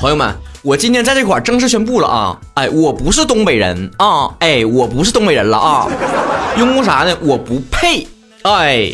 [0.00, 0.32] 朋友们，
[0.62, 2.38] 我今天在这块正式宣布了啊！
[2.54, 4.32] 哎，我不是东北人啊！
[4.38, 5.88] 哎，我不是东北人了啊！
[6.56, 7.12] 因为啥呢？
[7.20, 8.06] 我不配！
[8.42, 8.92] 哎，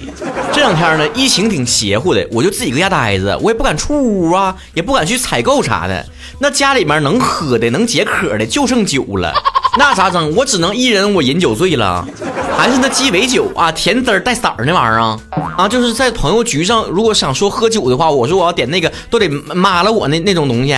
[0.51, 6.07] 这两天呢，疫情挺邪乎的，我就自己搁家待着，我也不敢出屋啊，也不敢去采购啥的。
[6.39, 9.31] 那家里面能喝的、能解渴的就剩酒了，
[9.79, 10.35] 那咋整？
[10.35, 12.09] 我只能一人我饮酒醉了。
[12.57, 15.19] 还是那鸡尾酒啊，甜滋儿带色儿那玩意儿啊
[15.59, 15.69] 啊！
[15.69, 20.75] 就是在朋友局上，如果想说喝酒的话，我说我要点那个，都得抹了我那那种东西。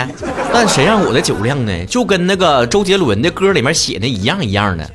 [0.53, 1.87] 但谁让我的酒量呢？
[1.87, 4.89] 就跟那个周杰伦的歌里面写的一样一样的。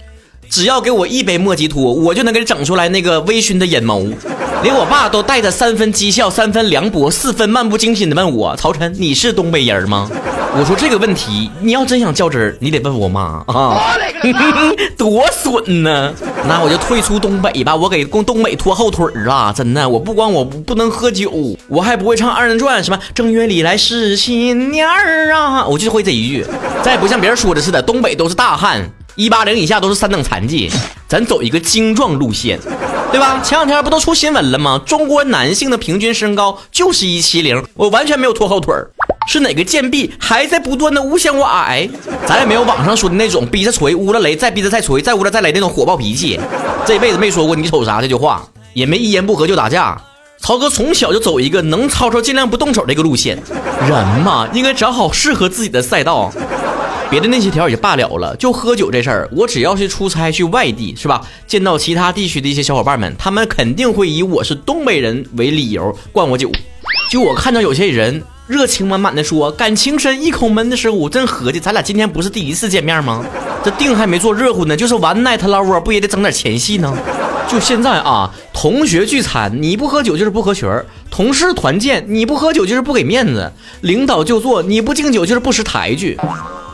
[0.50, 4.14] 只要给我一杯莫吉托，我就能给整出来那个微醺的眼眸。
[4.64, 10.10] 连我爸都带着三分讥笑、三分凉薄、四分漫不经心的问我：“曹晨，你是东北人吗？”
[10.54, 13.96] 我说：“这个问题，你要真想较真儿，你得问我妈啊，
[14.98, 16.14] 多损呢！
[16.46, 19.88] 那我就退出东北吧，我给东东北拖后腿儿啊，真的。
[19.88, 21.32] 我不光我不能喝酒，
[21.70, 26.46] 我还不会唱二人转，什么正月里来是新年儿啊，我就会这一句。
[26.84, 28.82] 再不像别人说的似的，东北都是大汉。”
[29.16, 30.72] 一八零以下都是三等残疾，
[31.06, 32.58] 咱走一个精壮路线，
[33.12, 33.42] 对吧？
[33.44, 34.82] 前两天不都出新闻了吗？
[34.86, 38.90] 中国男性的平均身高就是一七零，我完全没有拖后腿儿，
[39.28, 41.88] 是哪个贱婢还在不断的诬陷我矮？
[42.26, 46.40] 咱也没有网上说的那种逼着锤，捂了雷，再逼着再锤，再捂了再雷那种火爆脾气，
[46.86, 50.00] 这辈子没说过你瞅啥这句话，也没一言不合就打架。
[50.40, 53.38] 曹哥从小就走一个能吵吵尽量不动手这个路线，
[53.88, 56.32] 人嘛应该找好适合自己的赛道。
[57.12, 61.22] 别的那些条也罢了了，就喝酒这事儿，我只要是出差去外地，是吧？
[61.46, 66.50] 见到其他地区的一些小伙伴们，他们肯定会以我是东北人为理由灌我酒。
[67.12, 73.24] 就我看到有些人热情满满的说感情深一口闷的时候，我真合计，咱俩今天不是第一次见面吗？
[73.64, 76.94] 这腚还没做热乎呢，就是玩奈特拉窝，不也得整点前戏呢？
[77.48, 83.50] 就现在啊，同学聚餐你不喝酒就是不合群儿，同事团建你不喝酒就是不给面子，
[83.80, 86.20] 领导就坐你不敬酒就是不识抬举。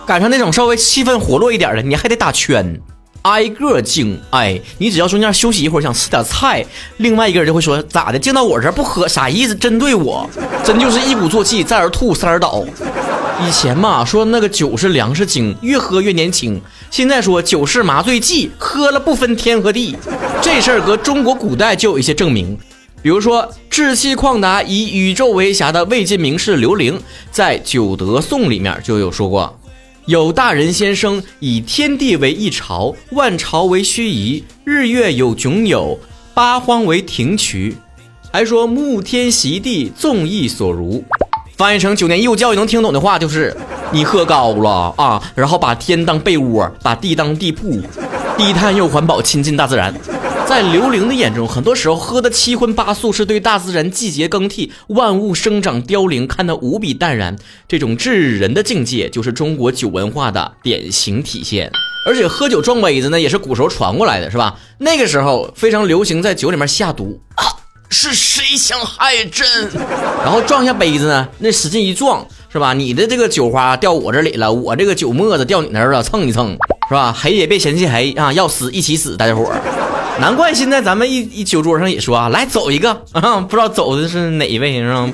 [0.08, 2.82] 赶上那种稍微气氛活络一点的，你还得打圈，
[3.28, 4.20] 挨个敬。
[4.30, 6.66] 哎，你只要中间休息一会儿，想吃点菜，
[6.98, 9.54] 另外一个人就会说咋的，敬到我这儿不喝，啥意思？
[9.54, 10.30] 针对我，
[10.64, 12.64] 真就是一鼓作气，再而吐，三而倒。
[13.46, 16.60] 以前嘛说那个酒是粮食精，越喝越年轻。
[16.90, 19.96] 现在说酒是麻醉剂，喝了不分天和地。
[20.42, 22.58] 这事儿搁中国古代就有一些证明，
[23.02, 27.00] 比如说志气旷达、以宇宙为侠的魏晋名士刘伶，
[27.30, 29.60] 在《九德颂》里面就有说过。
[30.08, 36.00] 有大人先生以天地为一朝，万朝为虚夷，日月有迥有，
[36.34, 37.74] 八荒为庭衢。
[38.32, 41.04] 还说沐天席地，纵意所如。
[41.58, 43.54] 翻译成九年义务教育能听懂的话，就是
[43.92, 47.82] 你喝高了啊，然后把天当被窝，把地当地铺，
[48.38, 49.94] 低碳又环保，亲近大自然。
[50.48, 57.36] 在刘伶的眼中，很多时候喝的七荤八素是对大自然季节更替、万物生长凋零看得无比淡然。
[57.68, 61.70] 这种治人的境界，就是中国酒文化的典型体现。
[62.06, 64.58] 而且喝酒撞杯子呢，也是古时候传过来的，是吧？
[64.78, 67.44] 那个时候非常流行在酒里面下毒啊，
[67.90, 69.46] 是谁想害朕？
[70.24, 72.74] 然后撞下杯子呢，那使劲一撞，是吧？
[72.74, 76.58] 你的这个酒花掉我这里了，我这个酒沫子掉你那儿了，蹭一蹭，
[76.88, 77.12] 是吧？
[77.12, 79.62] 黑也别嫌弃黑啊，要死一起死，大家伙儿。
[80.20, 85.10] 难怪现在咱们一一酒桌上也说啊，来走一个 啊，不知道走的是哪一位是吧？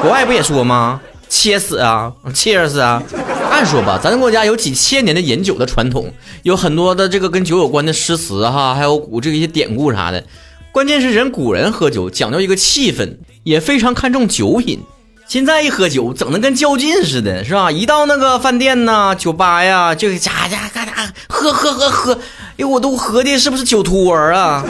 [0.00, 1.00] 国外不也说吗？
[1.28, 3.02] 切死啊，切死啊！
[3.50, 6.12] 按说吧，咱国家有几千年的饮酒的传统，
[6.44, 10.22] 有很多的这个跟酒有关的诗词哈，还有古这个一些典故啥的。
[10.70, 14.80] 关键是人古人喝酒讲究一个气氛，也非常看重酒品。
[15.26, 17.72] 现在一喝酒，整的跟较劲似的，是吧？
[17.72, 20.92] 一到那个饭店呐、酒吧呀，就家家嘎嘎
[21.28, 22.18] 喝喝喝喝。
[22.56, 24.64] 哎，我都喝的是不是酒托儿啊？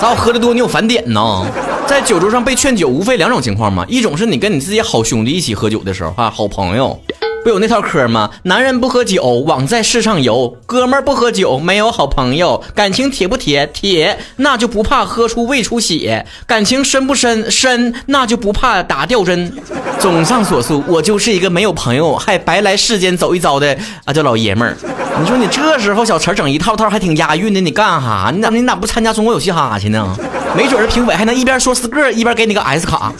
[0.00, 1.46] 咋我喝的多，你有返点呢？
[1.86, 7.00] 在酒桌上被劝酒，无非两种情况嘛，一种是你跟你自己好兄弟一起喝酒的时候啊，好朋友。
[7.44, 8.28] 不有那套嗑吗？
[8.42, 12.62] 男人不喝酒，枉在世上游；哥们儿不喝酒，没有好朋友。
[12.74, 13.66] 感情铁不铁？
[13.72, 17.50] 铁，那就不怕喝出胃出血；感情深不深？
[17.50, 19.52] 深，那就不怕打吊针。
[19.98, 24.76] 综上所述，我就是一个没有朋友，还白来世间走一遭的啊，叫老爷们儿。
[25.20, 28.30] 你说你这时候小词整一套套，还挺押韵的，你干哈？
[28.34, 30.14] 你咋你咋不参加中国有嘻哈去呢？
[30.56, 33.12] 没准儿评委还能一边说四个，一边给你个 S 卡。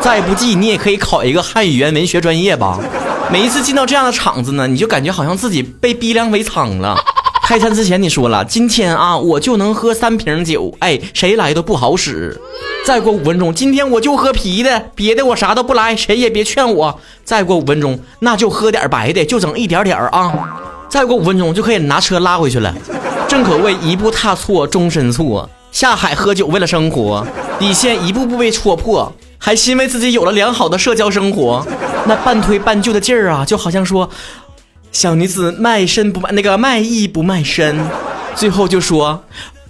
[0.00, 2.78] 再不济，你也可以考一个汉语言文学专业吧。
[3.32, 6.94] 每一次进到这样的场子呢，你就感觉好像自己被逼良为娼了。
[7.48, 12.38] 开餐之前你说了，今天啊我就能喝三瓶酒，哎，谁来都不好使。
[12.84, 17.00] 再过五分钟，今天我就喝啤的，别的我啥都不来，谁也别劝我。
[17.24, 20.30] 再过五分钟，那就喝点白的，就整一点点啊。
[20.90, 22.74] 再过五分钟就可以拿车拉回去了。
[23.26, 25.48] 正可谓一步踏错，终身错。
[25.72, 27.26] 下海喝酒为了生活，
[27.58, 31.66] 底线一步步被戳破，还欣慰自己有了良好的社交生活。
[32.06, 34.08] 那半推半就的劲儿啊，就好像说，
[34.92, 37.78] 小女子卖身不卖那个卖艺不卖身，
[38.34, 39.24] 最后就说，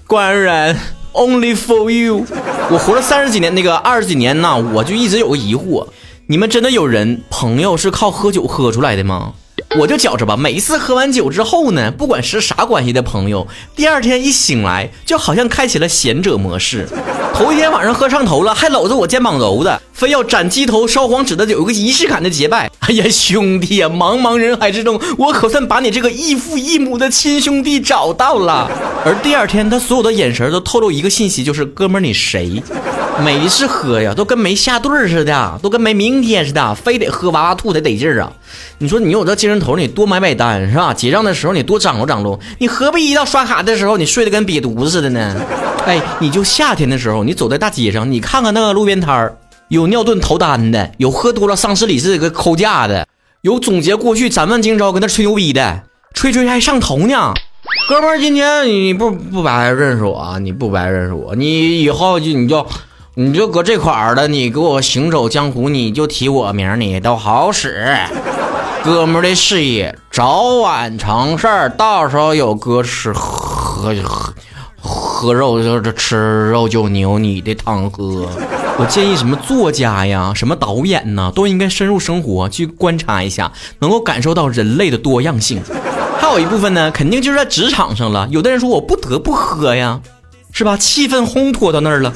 [0.07, 0.77] 官人
[1.13, 2.27] only for you。
[2.71, 5.87] 我活了三十几年，那个二十几年呢，我就一直有个疑惑，
[6.27, 9.35] 你们真的有人朋友是靠喝酒喝出来的吗？
[9.77, 16.89] 我就觉着吧，每一次喝完酒之后呢，不管是啥关系的朋友，第二天一醒来，就好像开启了贤者模式。
[17.35, 22.71] 头一天晚上喝上头了，还搂着我肩膀揉的，非要斩鸡头烧黄纸的，有个仪式感的结拜。
[22.79, 28.71] 哎呀，兄弟呀，茫茫人海之中，我可算把你这个异父异母的亲兄弟找到了。
[29.05, 32.63] 而第二天，他所有的眼神都透露一个信息，就是哥们，你谁？
[33.23, 38.33] 每一次喝呀，都跟没下顿似的，都跟没明天似的，非得喝哇哇吐才得劲儿啊！
[38.79, 40.93] 你说你有这精神头，你多买买单是吧？
[40.93, 45.41] 结账的时候你多张罗张罗，你何必一到刷卡的时候你睡得跟瘪犊子似的呢？
[45.87, 49.37] 哎，你就夏天的时候，你走在大街上，你看看那个路边摊儿，
[49.69, 53.07] 有尿遁逃单的，有喝多了丧失理智给扣架的，
[53.43, 55.83] 有总结过去斩问今朝跟那吹牛逼的，
[56.15, 57.33] 吹吹还上头呢。
[57.89, 62.67] 哥们儿，今天你不不白认识我啊，你不白认识我，你以后就你就。
[63.17, 67.97] 你就搁这块儿的，你给我行走江湖，你就提我名，你都好使。
[68.83, 74.35] 哥们儿的事业早晚成事儿，到时候有哥吃喝喝
[74.81, 78.27] 喝肉就是吃肉就牛，你的汤喝。
[78.79, 85.63] 我建议什么作家呀，什么导演呢，都应该深入生活去观察一下，能够感受到人类的多样性。
[86.19, 88.27] 还有一部分呢，肯定就是在职场上了。
[88.33, 90.01] 有的人说我不得不喝呀，
[90.51, 90.77] 是吧？
[90.77, 92.13] 气氛烘托到那儿了。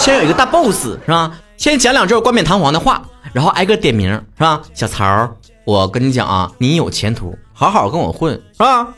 [0.00, 1.30] 先有一个大 boss 是吧？
[1.58, 3.02] 先讲两句冠冕堂皇的话，
[3.34, 4.62] 然后挨个点名是吧？
[4.72, 5.28] 小曹，
[5.66, 8.88] 我跟你讲啊，你有前途，好好跟我混是吧？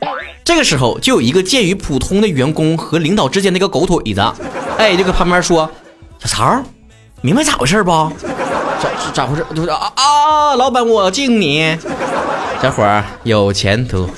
[0.44, 4.20] 这个时候就有一个介于普通的员工和领导之间的一个狗腿子，
[4.78, 5.68] 哎，就搁旁边说
[6.22, 6.62] ：“小曹，
[7.20, 7.90] 明白咋回事不？
[7.90, 9.44] 咋咋回事？
[9.56, 11.76] 就是啊啊，老板我敬你，
[12.62, 14.08] 小伙儿有前途。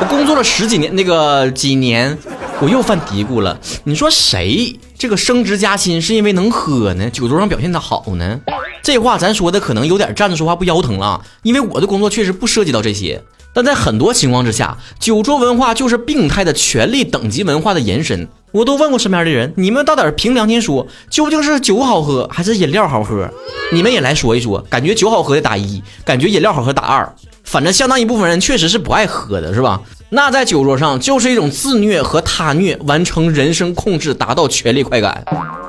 [0.00, 2.18] 我工作了十几年，那个几年。”
[2.60, 7.10] 我又犯嘀咕了，你说谁这个升职加薪是因为能喝呢？
[7.10, 8.40] 酒桌上表现的好呢？
[8.82, 13.22] 这话咱说的可能有点站着说话不腰疼了，因为我的工作确实不涉及到这些。
[13.52, 18.26] 但在很多情况之下，酒桌文化就是病态的权力等级文化的延伸。
[18.50, 23.28] 我都问过身边的人，你们到底凭良心说，究竟是酒好喝还是饮料好喝？
[23.74, 27.14] 你们也来说一说，感觉酒好喝的打一，感觉饮料好喝打二。
[27.44, 29.80] 反正相当一部分人确实是不爱喝的，是吧？
[30.10, 35.24] 那在酒桌上就是一种自虐和他虐，完成人生控制，达到权力快感，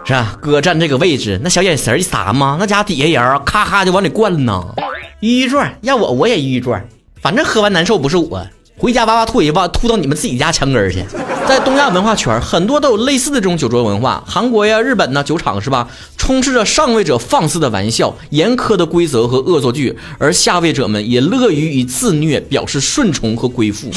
[0.06, 0.38] 是吧？
[0.42, 4.64] 哥站这个位置，那小眼神一撒嘛，那家底下人咔咔就往里灌呢。
[5.20, 6.88] 一转要我我也一转，
[7.22, 8.46] 反正喝完难受不是我，
[8.78, 11.04] 回家哇哇吐一哇吐到你们自己家墙根儿去。
[11.48, 15.88] 在东亚文化圈，很多都有类似的这种酒桌文化，韩国呀、日本呢，酒场是吧？
[16.18, 23.90] 充斥着上位者放肆的玩笑、严苛的规则和恶作剧，而下位者们也乐于以自虐表示顺从和归附。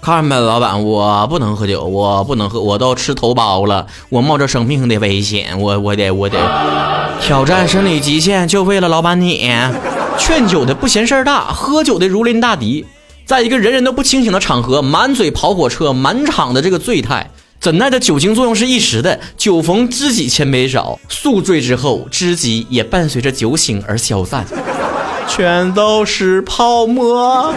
[0.00, 6.38] 看呗，老板，我不能喝酒，我不能喝，我都吃头孢了，我冒着生命的危险，我我得我得
[7.20, 9.50] 挑战生理极限，就为了老板你。
[10.16, 12.86] 劝酒的不嫌事儿大，喝酒的如临大敌，
[13.26, 24.44] 在一个人人都不清醒的场合，满嘴跑火车，满场的这个醉态，怎奈的酒精作用是一时的，酒逢知己千杯少，宿醉之后，知己也伴随着酒醒而消散。
[25.26, 27.50] 全都是泡沫。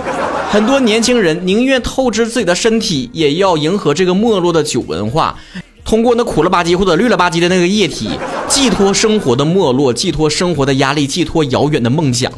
[0.49, 5.37] 很多年轻人宁愿透支自己的身体，也要迎合这个没落的酒文化。
[5.83, 8.09] 通过那苦了吧唧或者绿了吧唧的那个液体，
[8.47, 12.31] 寄托生活的没落，寄托生活的压力，寄托遥远的梦想。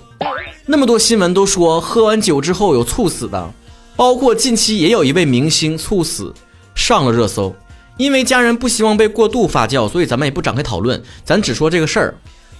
[0.72, 3.52] 那么多新闻都说喝完酒之后有猝死的，
[3.96, 6.32] 包括近期也有一位明星猝死，
[6.76, 7.52] 上了热搜。
[7.98, 12.16] 因为家人不希望被过度发酵，所以咱们也不展开讨论，咱只说这个事儿。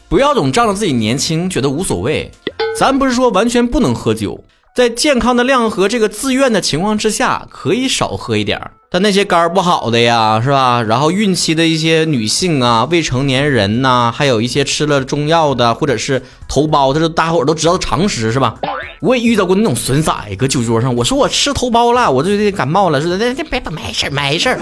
[0.08, 2.32] 不要总仗着自己年轻，觉得无所谓。
[2.76, 4.44] 咱不是说完全不能喝酒，
[4.76, 8.72] 在健康的量和这个自愿的情况之下，可以少喝一点儿。
[8.92, 10.82] 但那些肝儿不好的呀，是吧？
[10.82, 18.56] 然后孕期的一些女性啊，未成年人呐，还有一些吃了中药的，或者是头孢，这大伙儿都知道的常识，是吧？
[19.02, 24.58] 我也遇到过那种损色，搁酒桌上，我说我吃头孢了，我就感冒了，说那那别没事没事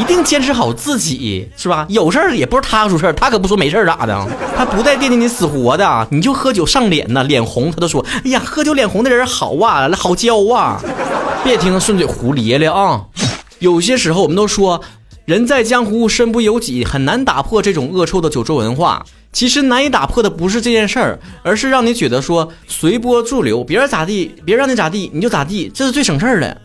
[0.00, 1.84] 一定坚持好自己，是吧？
[1.90, 10.80] 有事儿也不是他出事儿，他可不说没事儿咋的，他不带惦记你死活的，你就喝酒上脸呐，脸红，他都说，哎呀，喝酒脸红的人好啊，好娇啊，
[11.44, 13.02] 别听他顺嘴胡咧咧啊。
[13.58, 14.82] 有些时候，我们都说，
[15.24, 19.04] 人在江湖身不由己，很难打破这种恶臭的酒桌文化。
[19.32, 26.60] 其实难以打破的不是这件事儿，而是让你觉得说随波逐流，别人咋地，别人让你咋地，你就咋地，这是最省事儿的。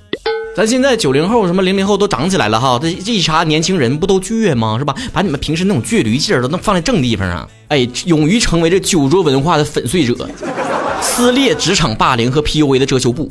[0.56, 4.78] 咱现在九零后什么零零后都长起来了哈，这这一茬年轻人不都倔吗？
[4.78, 4.94] 是吧？
[5.14, 10.30] 把你们平时那种倔驴劲儿都能放在正地方上，哎，勇于成为这酒桌文化的粉碎者。
[11.02, 13.30] 撕裂职场霸凌和 PUA 的遮羞布，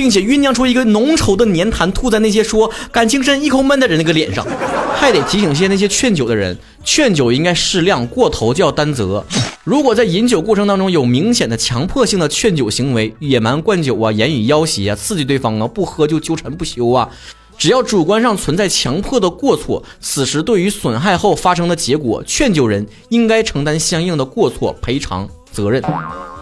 [0.00, 4.46] 并且酝酿出一个浓稠的粘痰吐在那些说感情深一口闷的人那个脸上。
[4.96, 9.22] 还得提醒些那些劝酒的人，劝酒应该适量，过头就要担责。
[9.62, 17.06] 如果在饮酒过程当中有明显的强迫性的劝酒行为，野蛮灌酒啊，言语要挟啊，刺激对方啊，不喝就纠缠不休啊，
[17.58, 25.82] 只要主观上存在强迫的过错，此时对于损害后发生的结果，劝酒人应该承担相应的过错赔偿责任。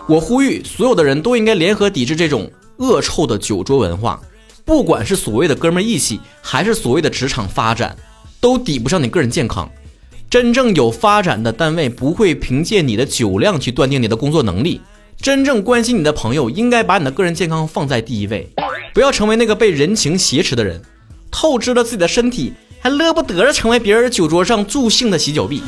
[0.08, 4.20] 我呼吁所有的人都应该联合抵制这种恶臭的酒桌文化，
[4.64, 7.96] 不管是所谓的哥们义气，还是所谓的职场发展。
[8.40, 9.68] 都抵不上你个人健康。
[10.30, 14.80] 真正有发展的单位不会凭借你的酒量去断定你的工作能力。
[15.20, 18.48] 真正关心你的朋友应该把你的个人健康放在第一位，
[18.94, 20.80] 不要成为那个被人情挟持的人，
[21.32, 25.60] 透支了自己的身体，还乐不得着成为别人酒桌上助兴的洗脚币。